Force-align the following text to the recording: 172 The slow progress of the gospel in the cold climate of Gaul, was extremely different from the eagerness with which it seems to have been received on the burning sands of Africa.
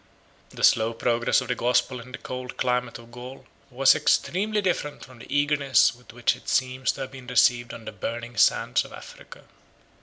172 0.49 0.55
The 0.57 0.63
slow 0.63 0.93
progress 0.95 1.41
of 1.41 1.47
the 1.47 1.53
gospel 1.53 1.99
in 1.99 2.11
the 2.11 2.17
cold 2.17 2.57
climate 2.57 2.97
of 2.97 3.11
Gaul, 3.11 3.45
was 3.69 3.93
extremely 3.93 4.59
different 4.59 5.05
from 5.05 5.19
the 5.19 5.31
eagerness 5.31 5.93
with 5.93 6.11
which 6.11 6.35
it 6.35 6.49
seems 6.49 6.91
to 6.93 7.01
have 7.01 7.11
been 7.11 7.27
received 7.27 7.71
on 7.71 7.85
the 7.85 7.91
burning 7.91 8.35
sands 8.35 8.83
of 8.83 8.93
Africa. 8.93 9.43